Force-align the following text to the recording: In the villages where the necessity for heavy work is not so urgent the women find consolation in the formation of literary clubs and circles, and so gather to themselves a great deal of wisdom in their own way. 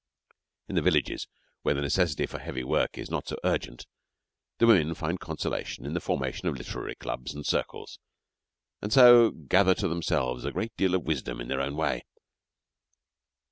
In 0.67 0.73
the 0.73 0.81
villages 0.81 1.27
where 1.61 1.75
the 1.75 1.81
necessity 1.81 2.25
for 2.25 2.39
heavy 2.39 2.63
work 2.63 2.97
is 2.97 3.11
not 3.11 3.27
so 3.27 3.35
urgent 3.43 3.85
the 4.57 4.65
women 4.65 4.95
find 4.95 5.19
consolation 5.19 5.85
in 5.85 5.93
the 5.93 6.01
formation 6.01 6.47
of 6.47 6.57
literary 6.57 6.95
clubs 6.95 7.35
and 7.35 7.45
circles, 7.45 7.99
and 8.81 8.91
so 8.91 9.29
gather 9.29 9.75
to 9.75 9.87
themselves 9.87 10.43
a 10.43 10.51
great 10.53 10.75
deal 10.75 10.95
of 10.95 11.03
wisdom 11.05 11.39
in 11.39 11.49
their 11.49 11.61
own 11.61 11.75
way. 11.75 12.03